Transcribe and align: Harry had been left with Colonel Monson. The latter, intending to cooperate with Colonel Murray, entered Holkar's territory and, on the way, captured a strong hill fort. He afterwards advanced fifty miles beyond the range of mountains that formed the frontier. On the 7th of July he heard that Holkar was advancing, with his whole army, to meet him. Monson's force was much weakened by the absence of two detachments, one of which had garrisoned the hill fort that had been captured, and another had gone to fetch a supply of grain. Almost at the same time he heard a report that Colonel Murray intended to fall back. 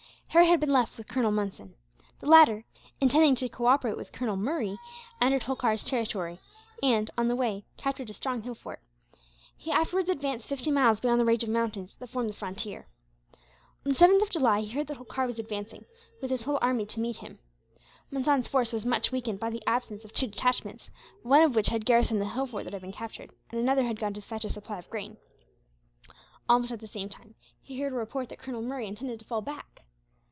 Harry 0.33 0.45
had 0.47 0.61
been 0.61 0.71
left 0.71 0.97
with 0.97 1.09
Colonel 1.09 1.29
Monson. 1.29 1.75
The 2.21 2.25
latter, 2.25 2.63
intending 3.01 3.35
to 3.35 3.49
cooperate 3.49 3.97
with 3.97 4.13
Colonel 4.13 4.37
Murray, 4.37 4.77
entered 5.19 5.43
Holkar's 5.43 5.83
territory 5.83 6.39
and, 6.81 7.11
on 7.17 7.27
the 7.27 7.35
way, 7.35 7.65
captured 7.75 8.09
a 8.09 8.13
strong 8.13 8.41
hill 8.43 8.55
fort. 8.55 8.81
He 9.57 9.71
afterwards 9.73 10.07
advanced 10.07 10.47
fifty 10.47 10.71
miles 10.71 11.01
beyond 11.01 11.19
the 11.19 11.25
range 11.25 11.43
of 11.43 11.49
mountains 11.49 11.97
that 11.99 12.07
formed 12.09 12.29
the 12.29 12.33
frontier. 12.33 12.87
On 13.85 13.91
the 13.91 13.91
7th 13.91 14.21
of 14.21 14.29
July 14.29 14.61
he 14.61 14.69
heard 14.69 14.87
that 14.87 14.95
Holkar 14.95 15.25
was 15.25 15.37
advancing, 15.37 15.83
with 16.21 16.31
his 16.31 16.43
whole 16.43 16.59
army, 16.61 16.85
to 16.85 17.01
meet 17.01 17.17
him. 17.17 17.39
Monson's 18.09 18.47
force 18.47 18.71
was 18.71 18.85
much 18.85 19.11
weakened 19.11 19.37
by 19.41 19.49
the 19.49 19.61
absence 19.67 20.05
of 20.05 20.13
two 20.13 20.27
detachments, 20.27 20.89
one 21.23 21.43
of 21.43 21.55
which 21.55 21.67
had 21.67 21.85
garrisoned 21.85 22.21
the 22.21 22.29
hill 22.29 22.47
fort 22.47 22.63
that 22.63 22.71
had 22.71 22.81
been 22.83 22.93
captured, 22.93 23.31
and 23.49 23.59
another 23.59 23.83
had 23.83 23.99
gone 23.99 24.13
to 24.13 24.21
fetch 24.21 24.45
a 24.45 24.49
supply 24.49 24.79
of 24.79 24.89
grain. 24.89 25.17
Almost 26.47 26.71
at 26.71 26.79
the 26.79 26.87
same 26.87 27.09
time 27.09 27.35
he 27.61 27.81
heard 27.81 27.91
a 27.91 27.97
report 27.97 28.29
that 28.29 28.39
Colonel 28.39 28.61
Murray 28.61 28.87
intended 28.87 29.19
to 29.19 29.25
fall 29.25 29.41
back. 29.41 29.67